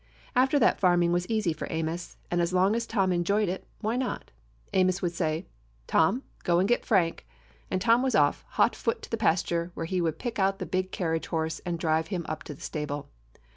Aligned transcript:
After 0.35 0.57
that 0.57 0.79
farming 0.79 1.11
was 1.11 1.27
easy 1.27 1.53
for 1.53 1.67
Amos, 1.69 2.17
and 2.31 2.41
as 2.41 2.53
long 2.53 2.75
as 2.75 2.87
Tom 2.87 3.11
enjoyed 3.11 3.47
it, 3.47 3.67
why 3.81 3.95
not? 3.97 4.31
Amos 4.73 4.99
would 5.03 5.11
say: 5.11 5.45
"Tom, 5.85 6.23
go 6.43 6.57
and 6.57 6.67
get 6.67 6.87
Frank," 6.87 7.27
and 7.69 7.79
Tom 7.79 8.01
was 8.01 8.15
off, 8.15 8.43
hot 8.57 8.75
foot 8.75 9.03
to 9.03 9.11
the 9.11 9.15
pasture, 9.17 9.69
where 9.75 9.85
he 9.85 10.01
would 10.01 10.17
pick 10.17 10.39
out 10.39 10.57
the 10.57 10.65
big 10.65 10.89
carriage 10.91 11.27
horse, 11.27 11.59
and 11.67 11.77
drive 11.77 12.07
him 12.07 12.25
up 12.27 12.41
to 12.45 12.55
the 12.55 12.61
stable. 12.61 13.09